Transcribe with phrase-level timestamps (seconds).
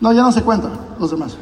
[0.00, 1.36] No, ya no se cuenta los demás.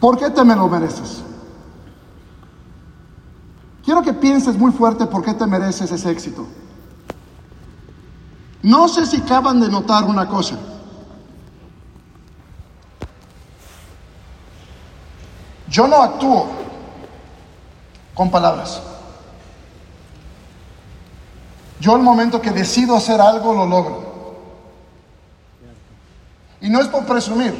[0.00, 1.22] ¿Por qué te me lo mereces?
[3.84, 6.46] Quiero que pienses muy fuerte por qué te mereces ese éxito.
[8.62, 10.56] No sé si acaban de notar una cosa.
[15.68, 16.48] Yo no actúo
[18.14, 18.82] con palabras.
[21.80, 24.05] Yo el momento que decido hacer algo lo logro.
[26.66, 27.54] Y no es por presumir.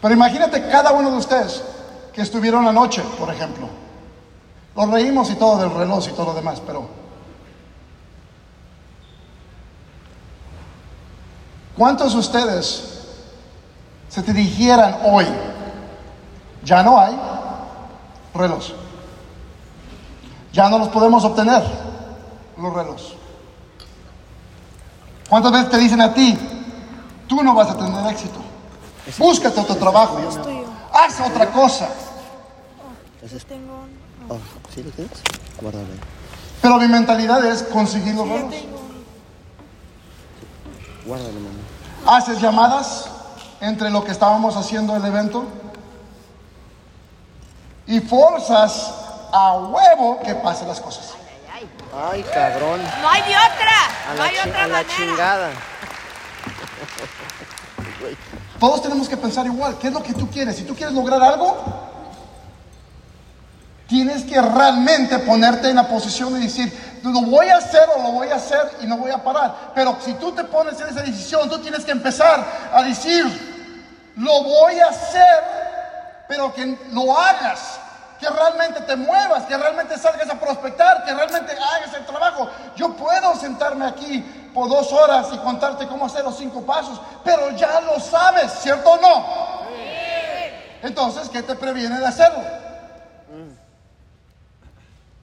[0.00, 1.62] Pero imagínate cada uno de ustedes
[2.10, 3.68] que estuvieron anoche, por ejemplo.
[4.74, 6.88] Los reímos y todo del reloj y todo lo demás, pero
[11.76, 12.82] ¿cuántos de ustedes
[14.08, 15.26] se dirigieran hoy?
[16.64, 17.14] Ya no hay
[18.34, 18.64] reloj.
[20.50, 21.62] Ya no los podemos obtener,
[22.56, 23.12] los relojes.
[25.28, 26.53] ¿Cuántas veces te dicen a ti,
[27.34, 28.38] tú no vas a tener éxito?
[29.18, 30.18] Búscate otro trabajo.
[30.92, 31.88] Haz otra cosa.
[33.48, 34.38] Tengo un- Oh,
[34.74, 35.18] ¿Sí lo tienes?
[35.60, 35.86] Guárdalo.
[36.62, 38.26] Pero mi mentalidad es conseguir los
[41.04, 42.16] Guárdalo, mamá.
[42.16, 43.06] Haces llamadas
[43.60, 45.44] entre lo que estábamos haciendo el evento
[47.86, 48.94] y forzas
[49.32, 51.14] a huevo que pasen las cosas.
[52.10, 52.80] Ay, cabrón.
[53.02, 54.14] No hay de A otra.
[54.16, 54.96] No hay otra a la manera.
[54.96, 55.50] chingada.
[58.58, 59.78] Todos tenemos que pensar igual.
[59.78, 60.56] ¿Qué es lo que tú quieres?
[60.56, 61.56] Si tú quieres lograr algo,
[63.88, 68.12] tienes que realmente ponerte en la posición de decir, lo voy a hacer o lo
[68.12, 69.72] voy a hacer y no voy a parar.
[69.74, 73.24] Pero si tú te pones en esa decisión, tú tienes que empezar a decir,
[74.16, 75.44] lo voy a hacer,
[76.28, 77.80] pero que lo hagas.
[78.18, 82.48] Que realmente te muevas, que realmente salgas a prospectar, que realmente hagas el trabajo.
[82.76, 87.50] Yo puedo sentarme aquí por dos horas y contarte cómo hacer los cinco pasos, pero
[87.50, 89.26] ya lo sabes, ¿cierto o no?
[90.82, 92.42] Entonces, ¿qué te previene de hacerlo?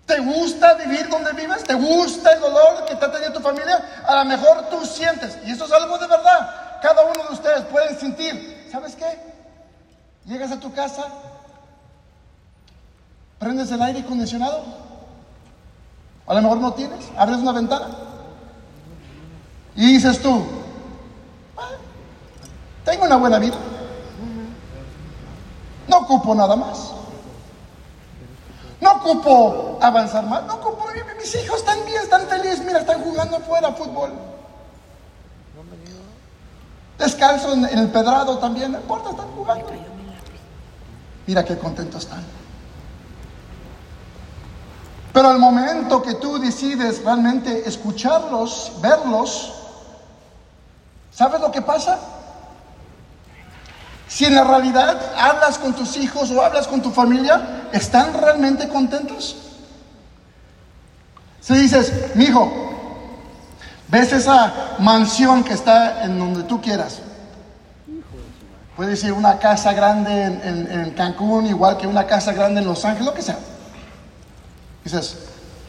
[0.05, 1.63] ¿Te gusta vivir donde vives?
[1.63, 4.03] ¿Te gusta el dolor que está teniendo tu familia?
[4.05, 6.79] A lo mejor tú sientes, y eso es algo de verdad.
[6.81, 9.31] Cada uno de ustedes pueden sentir, ¿sabes qué?
[10.25, 11.05] Llegas a tu casa,
[13.39, 14.63] prendes el aire acondicionado,
[16.27, 18.10] a lo mejor no tienes, abres una ventana
[19.75, 20.43] y dices tú,
[21.57, 21.69] "Ah,
[22.85, 23.55] tengo una buena vida,
[25.87, 26.91] no ocupo nada más.
[28.79, 30.87] No ocupo avanzar más, no ocupo,
[31.19, 34.11] mis hijos están bien, están felices, mira, están jugando afuera fútbol.
[36.97, 39.67] Descalzo en el pedrado también, no importa, están jugando.
[41.27, 42.23] Mira qué contentos están.
[45.13, 49.60] Pero al momento que tú decides realmente escucharlos, verlos,
[51.21, 51.99] ¿sabes lo que pasa?
[54.07, 58.67] Si en la realidad hablas con tus hijos o hablas con tu familia, ¿están realmente
[58.67, 59.35] contentos?
[61.39, 62.51] Si dices, mi hijo,
[63.87, 66.97] ves esa mansión que está en donde tú quieras.
[68.75, 72.65] Puede ser una casa grande en, en- en Cancún, igual que una casa grande en
[72.67, 73.37] Los Ángeles, lo que sea.
[74.83, 75.17] Dices,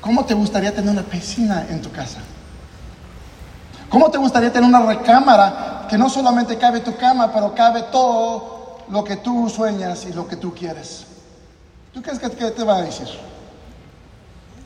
[0.01, 2.21] ¿cómo te gustaría tener una piscina en tu casa?
[3.93, 8.79] ¿Cómo te gustaría tener una recámara que no solamente cabe tu cama, pero cabe todo
[8.89, 11.05] lo que tú sueñas y lo que tú quieres?
[11.93, 13.07] ¿Tú crees que, que te va a decir?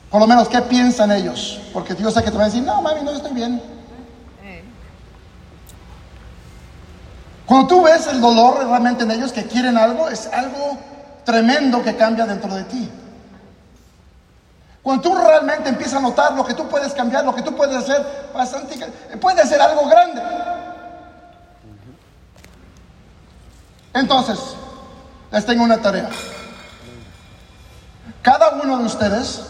[0.09, 1.59] Por lo menos, ¿qué piensan ellos?
[1.73, 3.61] Porque Dios sé que te va a decir, no, mami, no estoy bien.
[7.45, 10.77] Cuando tú ves el dolor realmente en ellos que quieren algo, es algo
[11.25, 12.89] tremendo que cambia dentro de ti.
[14.87, 17.75] Cuando tú realmente empiezas a notar lo que tú puedes cambiar, lo que tú puedes
[17.75, 18.77] hacer, bastante,
[19.19, 20.21] puede ser algo grande.
[23.93, 24.39] Entonces,
[25.29, 26.09] les tengo una tarea.
[28.21, 29.41] Cada uno de ustedes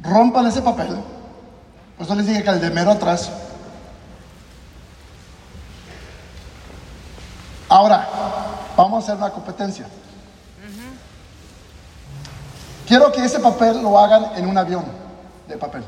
[0.00, 1.00] rompan ese papel.
[1.96, 3.30] Pues no les dije que el de mero atrás.
[7.68, 8.08] Ahora,
[8.76, 9.86] vamos a hacer una competencia.
[12.90, 14.82] Quiero que ese papel lo hagan en un avión
[15.46, 15.84] de papel.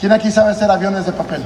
[0.00, 1.42] ¿Quién aquí sabe hacer aviones de papel?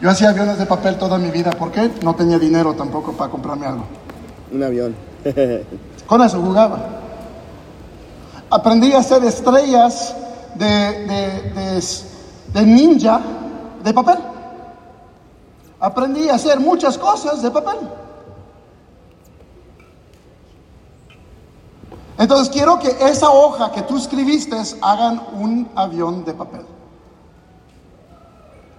[0.00, 1.50] Yo hacía aviones de papel toda mi vida.
[1.50, 1.90] ¿Por qué?
[2.04, 3.84] No tenía dinero tampoco para comprarme algo.
[4.52, 4.94] Un avión.
[6.06, 6.78] Con eso jugaba.
[8.48, 10.14] Aprendí a hacer estrellas
[10.54, 11.82] de, de- de-
[12.52, 13.20] de ninja
[13.82, 14.18] de papel.
[15.80, 17.78] Aprendí a hacer muchas cosas de papel.
[22.18, 26.66] Entonces quiero que esa hoja que tú escribiste hagan un avión de papel.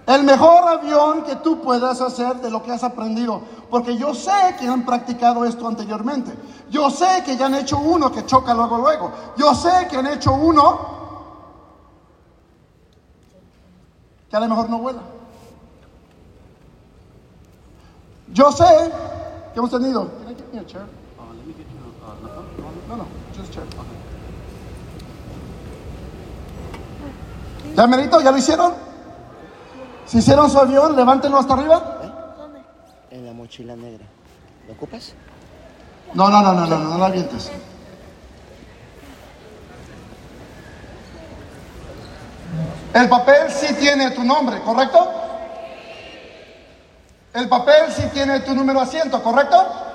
[0.06, 3.42] El mejor avión que tú puedas hacer de lo que has aprendido.
[3.68, 6.32] Porque yo sé que han practicado esto anteriormente.
[6.70, 9.12] Yo sé que ya han hecho uno que choca luego, luego.
[9.36, 10.96] Yo sé que han hecho uno
[14.30, 15.02] que a lo mejor no vuela.
[18.32, 18.64] Yo sé
[19.52, 20.08] que hemos tenido.
[22.88, 23.58] No, no, just.
[27.76, 28.20] ¿Ya, Merito?
[28.20, 28.74] ¿Ya lo hicieron?
[30.06, 32.34] Si hicieron su avión, levántenlo hasta arriba.
[32.36, 32.60] ¿Dónde?
[33.10, 34.04] En la mochila negra.
[34.66, 35.12] ¿Lo ocupas?
[36.14, 37.52] No, no, no, no, no, no, no la avientes.
[42.94, 45.12] El papel sí tiene tu nombre, ¿correcto?
[47.34, 49.87] El papel sí tiene tu número de asiento, ¿correcto?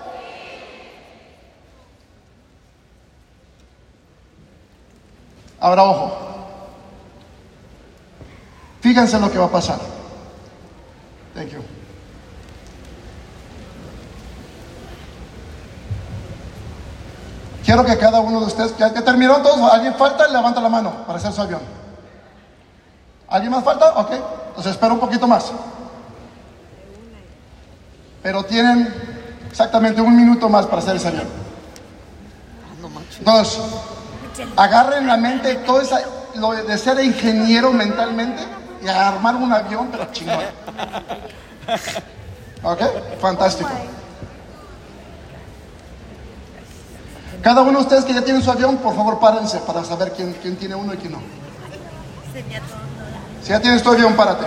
[5.63, 6.11] Ahora ojo.
[8.81, 9.79] Fíjense lo que va a pasar.
[11.33, 11.61] Thank you.
[17.63, 19.71] Quiero que cada uno de ustedes, ¿ya, terminó todos?
[19.71, 20.27] ¿Alguien falta?
[20.27, 21.61] Levanta la mano para hacer su avión.
[23.29, 23.93] ¿Alguien más falta?
[24.01, 24.11] Ok.
[24.49, 25.49] Entonces espero un poquito más.
[28.21, 28.93] Pero tienen
[29.49, 31.27] exactamente un minuto más para hacer ese avión.
[33.17, 33.61] Entonces,
[34.55, 36.01] agarren la mente todo esa,
[36.35, 38.43] lo de ser ingeniero mentalmente
[38.83, 40.43] y armar un avión, pero chingón.
[42.63, 42.81] ¿Ok?
[43.21, 43.69] Fantástico.
[47.41, 50.33] Cada uno de ustedes que ya tienen su avión, por favor párense para saber quién,
[50.41, 51.19] quién tiene uno y quién no.
[53.43, 54.45] Si ya tienes tu avión, párate.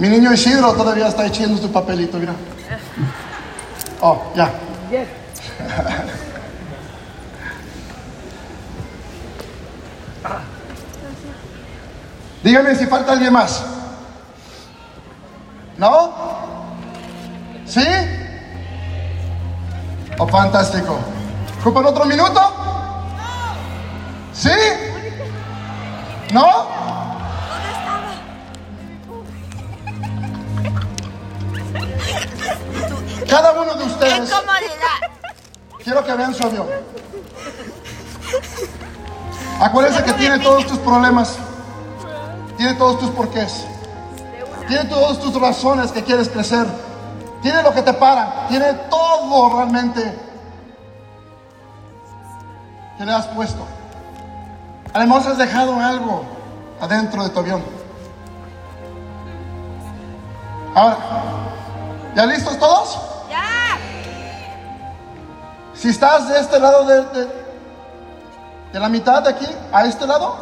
[0.00, 2.32] Mi niño Isidro todavía está echando su papelito, mira.
[4.00, 4.50] Oh, ya.
[12.42, 13.62] Dígame si falta alguien más.
[15.76, 16.14] ¿No?
[17.66, 17.84] ¿Sí?
[20.18, 20.98] Oh, fantástico.
[21.60, 22.40] ¿Ocupan otro minuto?
[24.32, 24.48] ¿Sí?
[26.32, 26.79] ¿No?
[33.30, 34.32] Cada uno de ustedes.
[35.84, 36.66] Quiero que vean su avión.
[39.60, 41.36] Acuérdense que tiene todos tus problemas.
[42.56, 43.64] Tiene todos tus porqués.
[44.66, 46.66] Tiene todas tus razones que quieres crecer.
[47.40, 48.48] Tiene lo que te para.
[48.48, 50.18] Tiene todo realmente
[52.98, 53.64] que le has puesto.
[54.92, 56.24] A lo mejor has dejado algo
[56.80, 57.62] adentro de tu avión.
[60.74, 60.96] Ahora,
[62.16, 63.09] ¿ya listos todos?
[65.80, 67.28] Si estás de este lado de, de,
[68.70, 70.36] de la mitad de aquí a este lado,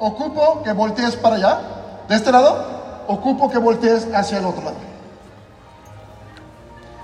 [0.00, 1.60] ocupo que voltees para allá,
[2.08, 4.76] de este lado, ocupo que voltees hacia el otro lado.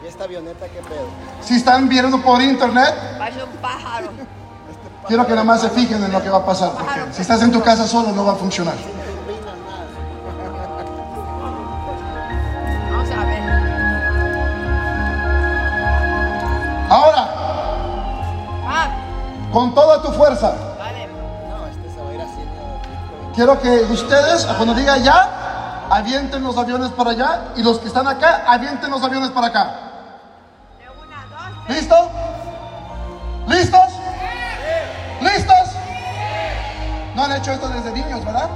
[0.03, 1.07] ¿Y esta avioneta qué pedo?
[1.41, 4.09] Si están viendo por internet, Parece un pájaro.
[5.07, 7.41] quiero que nada más se fijen en lo que va a pasar, porque si estás
[7.43, 8.75] en tu casa solo no va a funcionar.
[19.53, 21.09] Con toda tu fuerza, vale.
[21.49, 23.33] No, este se va a ir haciendo rico.
[23.35, 28.07] quiero que ustedes, cuando diga ya, avienten los aviones para allá y los que están
[28.07, 29.75] acá, avienten los aviones para acá.
[30.79, 31.77] De una, dos, tres.
[31.77, 32.11] ¿Listo?
[33.49, 33.91] ¿Listos?
[35.21, 35.69] ¿Listos?
[37.15, 38.49] No han hecho esto desde niños, ¿verdad?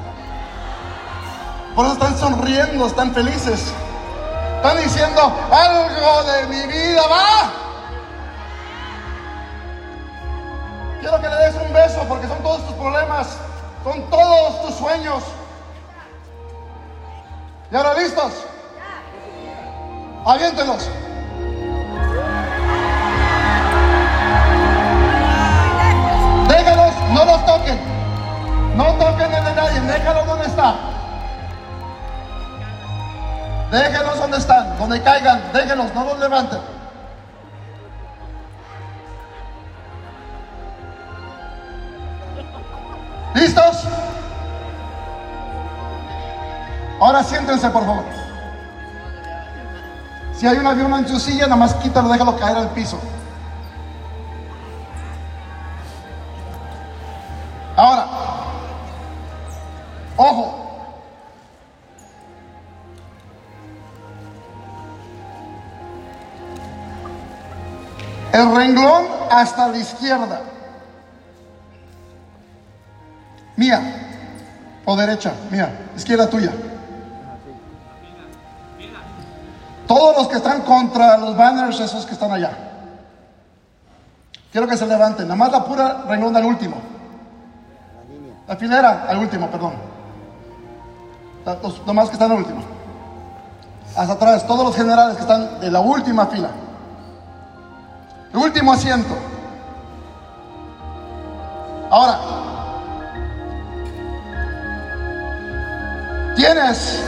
[1.75, 3.73] Por eso están sonriendo, están felices.
[4.57, 5.21] Están diciendo,
[5.51, 7.62] algo de mi vida va.
[11.03, 13.37] Quiero que le des un beso porque son todos tus problemas,
[13.83, 15.25] son todos tus sueños.
[17.73, 18.33] ¿Y ahora listos?
[20.25, 20.89] Aviéntelos.
[26.47, 27.81] Déjalos, no los toquen.
[28.77, 30.75] No toquen el de nadie, déjalos donde está.
[33.73, 36.72] Déjenlos donde están, donde caigan, déjenlos, no los levanten.
[47.13, 48.05] Ahora siéntense, por favor.
[50.35, 52.99] Si hay un avión en su silla, nada más quítalo, déjalo caer al piso.
[57.77, 58.07] Ahora,
[60.17, 60.59] ojo.
[68.33, 70.41] El renglón hasta la izquierda.
[73.57, 73.83] Mía.
[74.87, 75.91] O derecha, mía.
[75.95, 76.53] Izquierda tuya.
[80.93, 82.51] Contra los banners, esos que están allá.
[84.51, 85.27] Quiero que se levanten.
[85.27, 86.77] Nada más la pura renglón al último.
[88.47, 89.73] La filera al último, perdón.
[91.63, 92.63] Los demás que están al último.
[93.97, 96.51] Hasta atrás, todos los generales que están de la última fila.
[98.33, 99.15] El último asiento.
[101.91, 102.19] Ahora,
[106.37, 107.03] tienes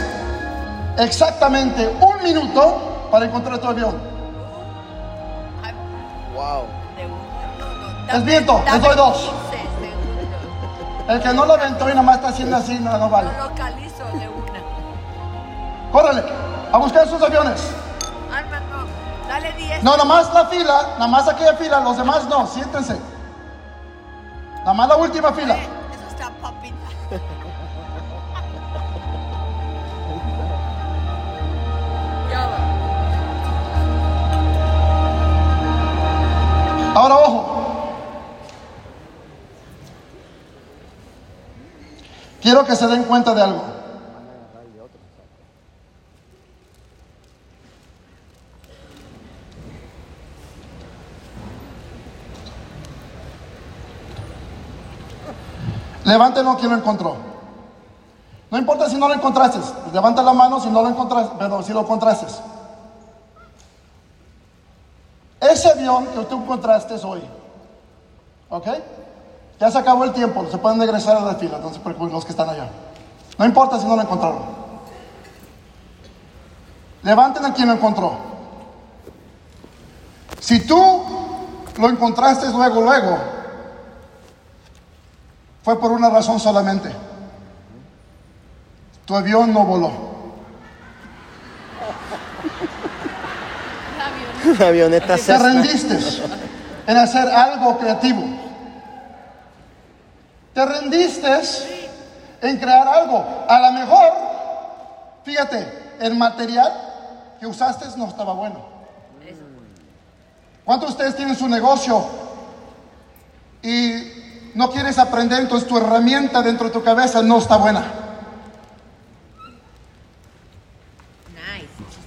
[0.97, 3.95] exactamente un minuto para encontrar tu avión.
[6.33, 6.65] Wow.
[6.97, 7.15] De uno,
[7.57, 8.13] no, no.
[8.13, 9.31] Es viento, les doy dos.
[9.51, 11.07] 15 segundos.
[11.07, 13.31] El que no lo aventó y nada más está haciendo así, no, no vale.
[13.37, 14.59] Lo localizo de una.
[15.93, 16.23] Córrele,
[16.73, 17.71] a buscar sus aviones.
[18.33, 18.85] Armando,
[19.29, 19.83] dale 10.
[19.83, 22.99] No, nada más la fila, nada más aquella fila, los demás no, siéntense.
[24.57, 25.55] Nada más la última fila.
[42.45, 43.63] Quiero que se den cuenta de algo.
[56.03, 57.15] Levántelo quien lo encontró.
[58.51, 59.57] No importa si no lo encontraste.
[59.91, 62.27] Levanta la mano si no lo encontraste, perdón, si lo encontraste.
[65.39, 67.23] Ese avión que tú encontraste hoy,
[68.51, 68.67] ¿ok?
[69.59, 72.31] Ya se acabó el tiempo, se pueden regresar a la fila, entonces preocupen los que
[72.31, 72.69] están allá.
[73.37, 74.43] No importa si no lo encontraron.
[77.03, 78.17] Levanten a quien lo encontró.
[80.39, 81.03] Si tú
[81.77, 83.17] lo encontraste luego, luego,
[85.63, 86.91] fue por una razón solamente.
[89.05, 89.91] Tu avión no voló.
[94.59, 95.97] La avioneta Te rendiste
[96.87, 98.23] en hacer algo creativo.
[100.55, 101.41] Te rendiste
[102.41, 103.45] en crear algo.
[103.45, 104.13] A lo mejor,
[105.25, 106.71] fíjate, el material
[107.41, 108.73] que usaste no estaba bueno.
[110.63, 112.05] ¿Cuántos de ustedes tienen su negocio
[113.61, 117.83] y no quieres aprender, entonces tu herramienta dentro de tu cabeza no está buena?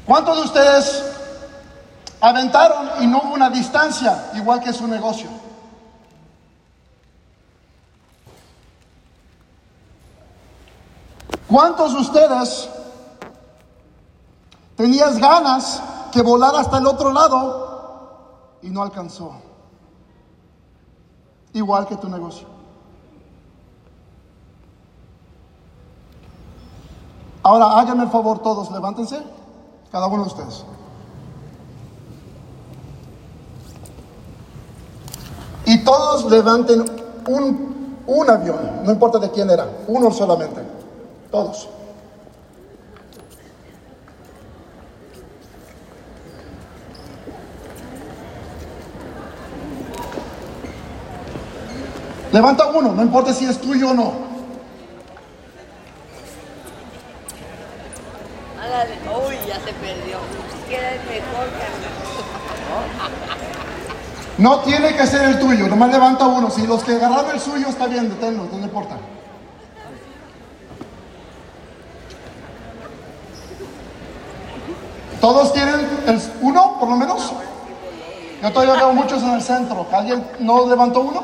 [0.06, 1.04] ¿Cuántos de ustedes
[2.18, 5.47] aventaron y no hubo una distancia igual que su negocio?
[11.48, 12.68] ¿Cuántos de ustedes
[14.76, 19.32] tenías ganas que volar hasta el otro lado y no alcanzó?
[21.54, 22.46] Igual que tu negocio.
[27.42, 29.22] Ahora háganme el favor todos, levántense,
[29.90, 30.64] cada uno de ustedes.
[35.64, 36.84] Y todos levanten
[37.26, 40.77] un, un avión, no importa de quién era, uno solamente,
[41.30, 41.68] todos.
[52.32, 54.28] Levanta uno, no importa si es tuyo o no.
[59.26, 60.18] Uy, ya se perdió.
[60.68, 61.48] Que era el mejor.
[64.36, 66.50] No tiene que ser el tuyo, nomás levanta uno.
[66.50, 68.96] Si los que agarraron el suyo está bien, deténlo, no importa.
[75.28, 75.86] ¿Todos tienen
[76.40, 77.34] uno, por lo menos?
[78.42, 79.86] Yo todavía veo muchos en el centro.
[79.92, 81.22] ¿Alguien no levantó uno?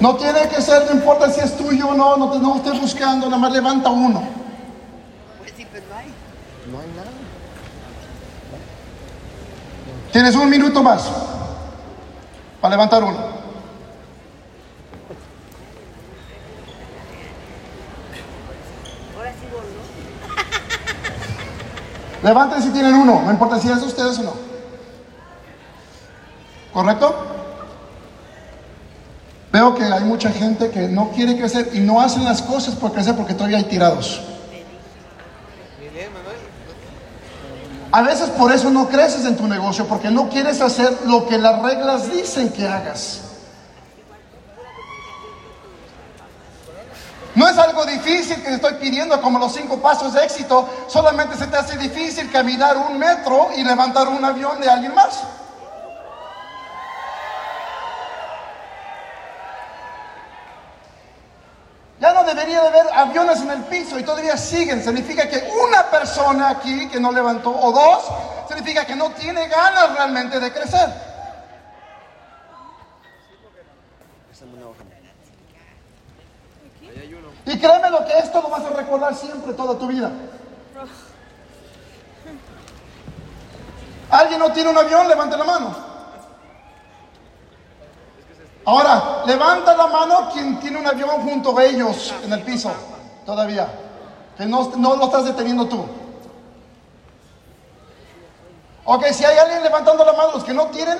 [0.00, 3.26] No tiene que ser, no importa si es tuyo o no, no, te, estés buscando,
[3.26, 4.22] nada más levanta uno.
[6.70, 7.10] No hay nada.
[10.10, 11.10] Tienes un minuto más
[12.62, 13.42] para levantar uno.
[19.22, 19.82] Ahora sí voló.
[22.22, 24.32] Levanten si tienen uno, no importa si es de ustedes o no.
[26.72, 27.14] ¿Correcto?
[29.52, 32.92] Veo que hay mucha gente que no quiere crecer y no hacen las cosas por
[32.92, 34.20] crecer porque todavía hay tirados.
[37.90, 41.36] A veces por eso no creces en tu negocio, porque no quieres hacer lo que
[41.36, 43.31] las reglas dicen que hagas.
[47.34, 51.36] No es algo difícil que te estoy pidiendo como los cinco pasos de éxito, solamente
[51.36, 55.22] se te hace difícil caminar un metro y levantar un avión de alguien más.
[62.00, 64.82] Ya no debería de haber aviones en el piso y todavía siguen.
[64.82, 69.94] Significa que una persona aquí que no levantó, o dos, significa que no tiene ganas
[69.94, 71.12] realmente de crecer.
[77.44, 80.10] Y créeme lo que esto lo vas a recordar siempre, toda tu vida.
[84.10, 85.08] ¿Alguien no tiene un avión?
[85.08, 85.74] Levante la mano.
[88.64, 92.72] Ahora, levanta la mano quien tiene un avión junto a ellos en el piso,
[93.26, 93.66] todavía.
[94.36, 95.84] Que no, no lo estás deteniendo tú.
[98.84, 100.98] Ok, si hay alguien levantando la mano, los que no tienen,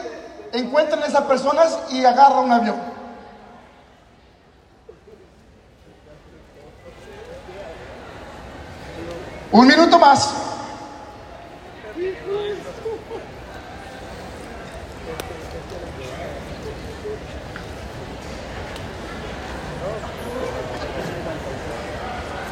[0.52, 2.91] encuentren a esas personas y agarra un avión.
[9.52, 10.34] Un minuto más.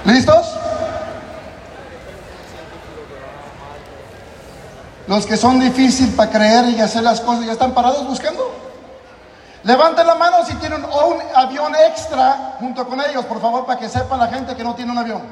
[0.05, 0.57] ¿Listos?
[5.07, 8.55] Los que son difíciles para creer y hacer las cosas ya están parados buscando.
[9.63, 13.89] Levanten la mano si tienen un avión extra junto con ellos, por favor, para que
[13.89, 15.23] sepa la gente que no tiene un avión.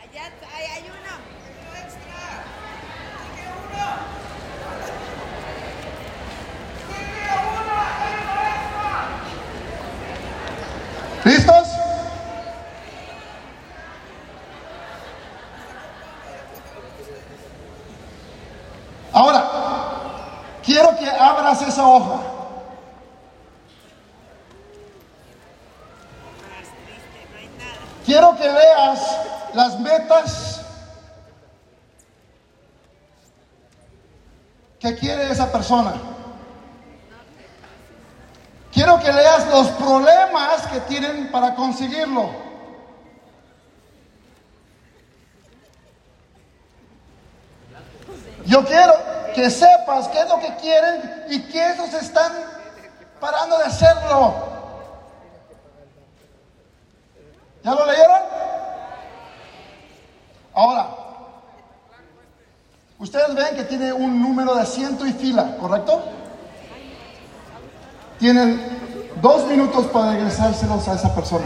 [0.00, 1.16] Allá hay, hay uno.
[1.60, 2.18] Uno extra.
[11.24, 11.68] ¿Listos?
[19.14, 19.44] Ahora,
[20.64, 22.20] quiero que abras esa hoja.
[28.06, 29.18] Quiero que leas
[29.52, 30.64] las metas
[34.82, 35.92] que quiere esa persona.
[38.72, 42.30] Quiero que leas los problemas que tienen para conseguirlo.
[48.44, 48.94] Yo quiero
[49.36, 52.32] que sepas qué es lo que quieren y que esos están
[53.20, 54.34] parando de hacerlo.
[57.62, 58.20] ¿Ya lo leyeron?
[60.54, 61.01] Ahora,
[63.12, 66.02] ustedes ven que tiene un número de asiento y fila, ¿correcto?
[68.18, 68.58] Tienen
[69.20, 71.44] dos minutos para regresárselos a esa persona.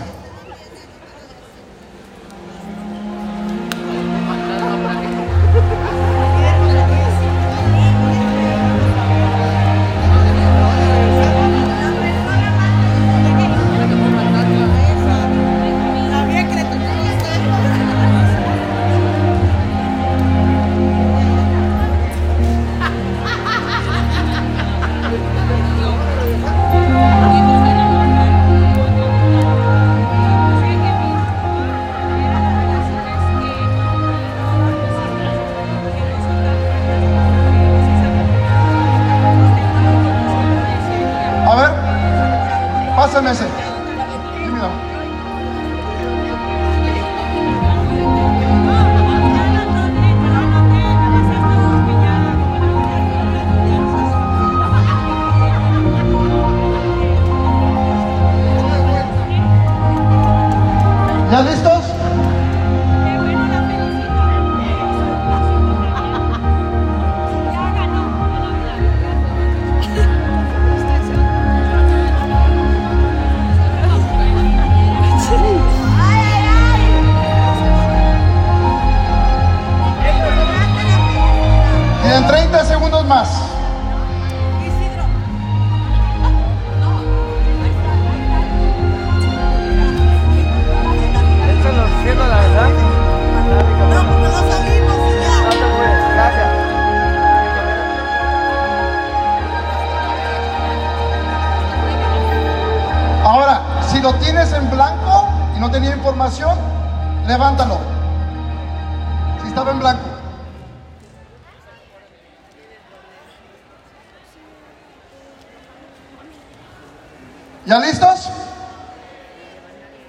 [117.66, 118.29] ¿Ya listos?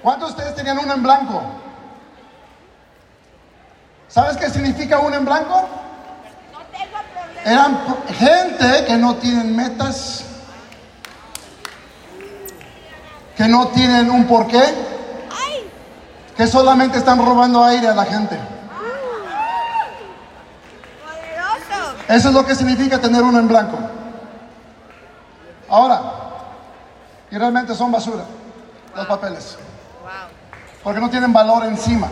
[0.02, 1.41] ¿Cuántos de ustedes tenían uno en blanco?
[4.08, 5.67] ¿Sabes qué significa uno en blanco?
[6.54, 7.52] No tengo problema.
[7.52, 7.80] Eran
[8.13, 10.24] gente que no tienen metas
[13.38, 14.63] que no tienen un porqué,
[16.36, 18.36] que solamente están robando aire a la gente.
[21.06, 21.96] Poderoso.
[22.08, 23.78] Eso es lo que significa tener uno en blanco.
[25.70, 26.02] Ahora,
[27.32, 28.24] y realmente son basura
[28.96, 29.58] los papeles,
[30.02, 30.12] Wow.
[30.84, 32.08] porque no tienen valor encima.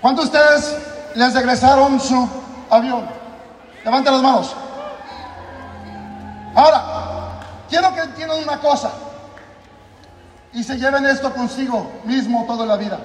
[0.00, 0.76] ¿Cuántos de ustedes
[1.16, 2.28] les regresaron su
[2.70, 3.06] avión?
[3.84, 4.54] Levanten las manos.
[6.54, 6.84] Ahora,
[7.68, 8.90] quiero que entiendan una cosa
[10.52, 12.98] y se lleven esto consigo mismo toda la vida.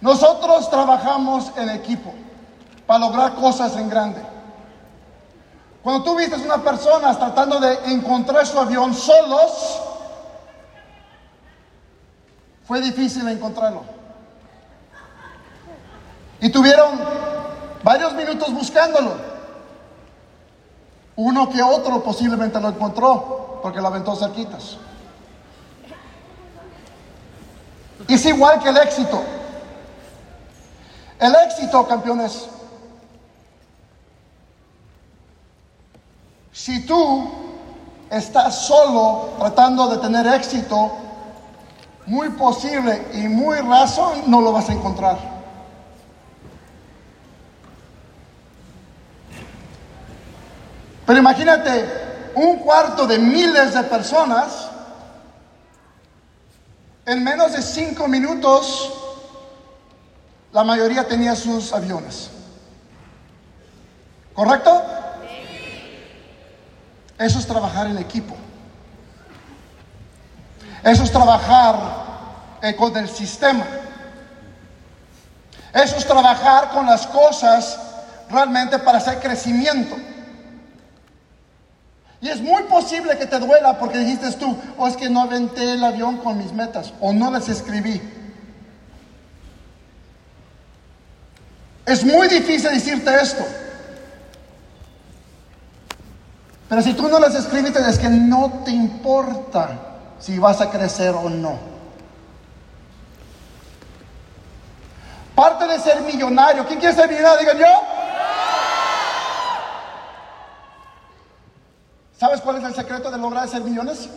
[0.00, 2.14] Nosotros trabajamos en equipo
[2.86, 4.22] para lograr cosas en grande.
[5.82, 9.80] Cuando tú viste una persona tratando de encontrar su avión solos,
[12.66, 13.82] fue difícil encontrarlo.
[16.40, 17.00] Y tuvieron
[17.82, 19.16] varios minutos buscándolo.
[21.16, 24.76] Uno que otro posiblemente lo encontró porque lo aventó cerquitas.
[28.06, 29.22] Es igual que el éxito.
[31.18, 32.48] El éxito, campeones,
[36.58, 37.30] si tú
[38.10, 40.90] estás solo tratando de tener éxito,
[42.06, 45.16] muy posible y muy razón no lo vas a encontrar.
[51.06, 54.68] Pero imagínate un cuarto de miles de personas,
[57.06, 58.92] en menos de cinco minutos,
[60.50, 62.30] la mayoría tenía sus aviones.
[64.34, 64.77] ¿Correcto?
[67.18, 68.36] Eso es trabajar en equipo.
[70.84, 71.76] Eso es trabajar
[72.62, 73.66] eh, con el sistema.
[75.72, 77.78] Eso es trabajar con las cosas
[78.30, 79.96] realmente para hacer crecimiento.
[82.20, 85.74] Y es muy posible que te duela porque dijiste tú, o es que no aventé
[85.74, 88.00] el avión con mis metas, o no las escribí.
[91.86, 93.46] Es muy difícil decirte esto.
[96.68, 99.70] Pero si tú no las escribiste es que no te importa
[100.18, 101.58] si vas a crecer o no.
[105.34, 106.66] Parte de ser millonario.
[106.66, 107.38] ¿Quién quiere ser millonario?
[107.38, 107.66] Digan yo.
[112.18, 114.08] ¿Sabes cuál es el secreto de lograr ser millones?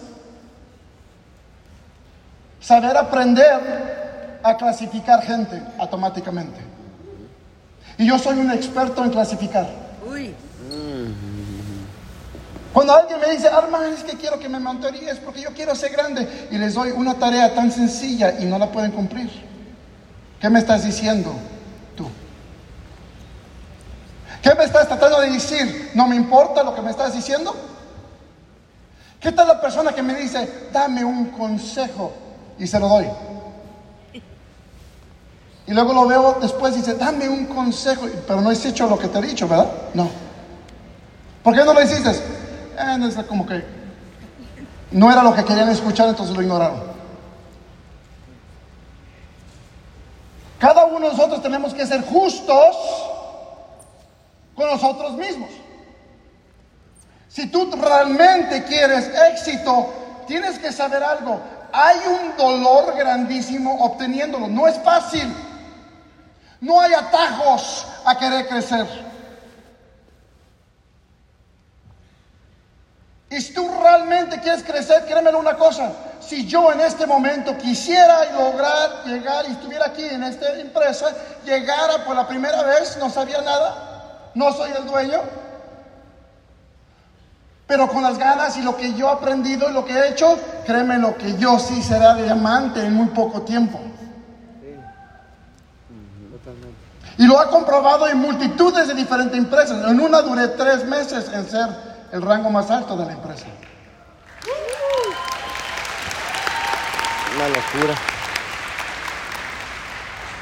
[2.60, 6.60] Saber aprender a clasificar gente automáticamente.
[7.98, 9.68] Y yo soy un experto en clasificar.
[10.10, 10.34] Uy.
[12.74, 15.92] Cuando alguien me dice, Arma, es que quiero que me mentoríes porque yo quiero ser
[15.92, 19.30] grande y les doy una tarea tan sencilla y no la pueden cumplir.
[20.40, 21.34] ¿Qué me estás diciendo
[21.96, 22.08] tú?
[24.42, 25.92] ¿Qué me estás tratando de decir?
[25.94, 27.54] ¿No me importa lo que me estás diciendo?
[29.20, 32.14] ¿Qué tal la persona que me dice, dame un consejo
[32.58, 33.08] y se lo doy?
[35.68, 38.98] Y luego lo veo después y dice, dame un consejo, pero no has hecho lo
[38.98, 39.70] que te he dicho, ¿verdad?
[39.94, 40.10] No.
[41.44, 42.41] ¿Por qué no lo hiciste?
[42.78, 43.64] Eh, no es como que
[44.92, 46.92] no era lo que querían escuchar, entonces lo ignoraron.
[50.60, 52.76] Cada uno de nosotros tenemos que ser justos
[54.54, 55.50] con nosotros mismos.
[57.30, 59.94] Si tú realmente quieres éxito,
[60.28, 61.40] tienes que saber algo.
[61.72, 64.48] Hay un dolor grandísimo obteniéndolo.
[64.48, 65.34] No es fácil.
[66.60, 69.11] No hay atajos a querer crecer.
[73.32, 75.94] Y si tú realmente quieres crecer, créemelo una cosa.
[76.20, 81.08] Si yo en este momento quisiera lograr llegar y estuviera aquí en esta empresa,
[81.46, 85.22] llegara por la primera vez, no sabía nada, no soy el dueño,
[87.66, 90.38] pero con las ganas y lo que yo he aprendido y lo que he hecho,
[90.66, 93.80] créeme lo que yo sí será diamante en muy poco tiempo.
[97.18, 99.88] Y lo ha comprobado en multitudes de diferentes empresas.
[99.88, 103.46] En una duré tres meses en ser el rango más alto de la empresa.
[107.36, 107.96] Una locura.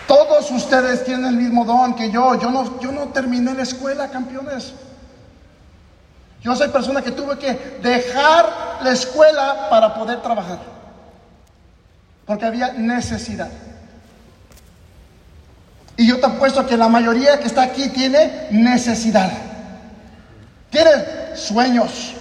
[0.07, 2.33] Todos ustedes tienen el mismo don que yo.
[2.39, 4.73] Yo no, yo no terminé la escuela, campeones.
[6.41, 10.57] Yo soy persona que tuve que dejar la escuela para poder trabajar.
[12.25, 13.49] Porque había necesidad.
[15.95, 19.31] Y yo te apuesto que la mayoría que está aquí tiene necesidad.
[20.69, 22.13] Tiene sueños.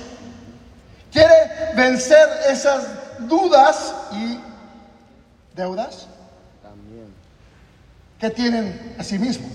[1.13, 2.87] Quiere vencer esas
[3.21, 4.39] dudas y
[5.55, 6.07] deudas
[6.63, 7.13] También.
[8.19, 9.49] que tienen a sí mismo.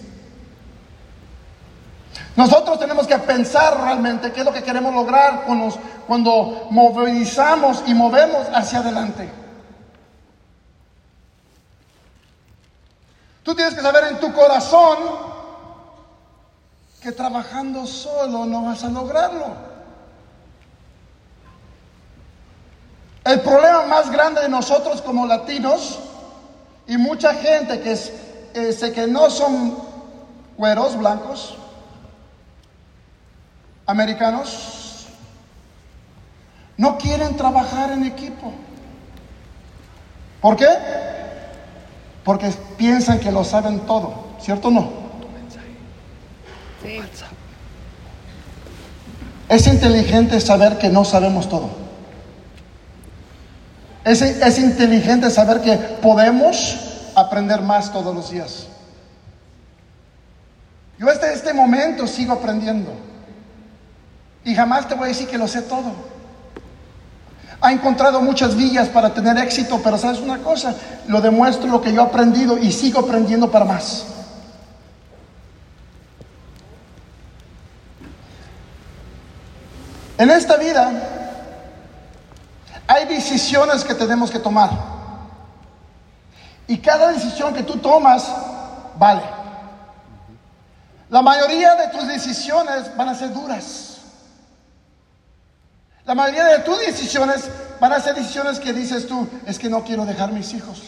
[2.36, 5.70] Nosotros tenemos que pensar realmente qué es lo que queremos lograr cuando,
[6.08, 9.30] cuando movilizamos y movemos hacia adelante.
[13.44, 14.98] Tú tienes que saber en tu corazón
[17.04, 19.48] que trabajando solo no vas a lograrlo.
[23.26, 26.00] El problema más grande de nosotros como latinos
[26.88, 28.14] y mucha gente que es,
[28.54, 29.78] eh, que no son
[30.58, 31.58] güeros blancos,
[33.86, 35.08] americanos,
[36.78, 38.54] no quieren trabajar en equipo.
[40.40, 40.70] ¿Por qué?
[42.24, 45.03] Porque piensan que lo saben todo, ¿cierto o no?
[49.50, 51.70] Es inteligente saber que no sabemos todo.
[54.04, 58.68] Es, es inteligente saber que podemos aprender más todos los días.
[60.98, 62.92] Yo hasta este momento sigo aprendiendo.
[64.46, 65.92] Y jamás te voy a decir que lo sé todo.
[67.62, 70.76] Ha encontrado muchas villas para tener éxito, pero sabes una cosa,
[71.08, 74.06] lo demuestro lo que yo he aprendido y sigo aprendiendo para más.
[80.24, 80.90] En esta vida
[82.88, 84.70] hay decisiones que tenemos que tomar.
[86.66, 88.26] Y cada decisión que tú tomas
[88.98, 89.22] vale.
[91.10, 93.98] La mayoría de tus decisiones van a ser duras.
[96.06, 97.50] La mayoría de tus decisiones
[97.82, 100.84] van a ser decisiones que dices tú, es que no quiero dejar mis hijos.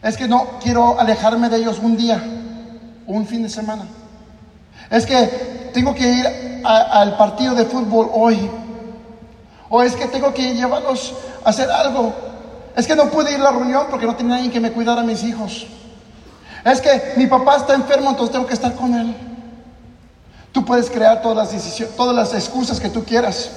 [0.00, 2.22] Es que no quiero alejarme de ellos un día,
[3.08, 3.84] un fin de semana.
[4.90, 8.50] Es que tengo que ir al partido de fútbol hoy.
[9.68, 11.12] O es que tengo que llevarlos
[11.44, 12.14] a hacer algo.
[12.74, 15.02] Es que no pude ir a la reunión porque no tenía nadie que me cuidara
[15.02, 15.66] a mis hijos.
[16.64, 19.14] Es que mi papá está enfermo, entonces tengo que estar con él.
[20.50, 23.50] Tú puedes crear todas las decisiones, todas las excusas que tú quieras.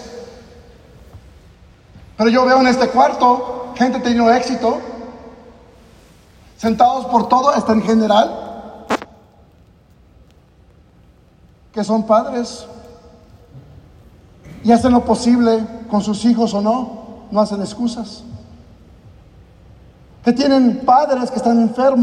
[2.18, 4.78] Pero yo veo en este cuarto gente teniendo éxito,
[6.58, 8.49] sentados por todo, hasta en general,
[11.74, 12.66] que son padres
[14.64, 17.00] y hacen lo posible con sus hijos o no,
[17.32, 18.24] no hacen excusas.
[20.24, 21.98] Que tienen padres que están enfermos.